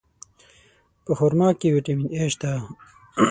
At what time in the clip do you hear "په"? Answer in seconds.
1.03-1.11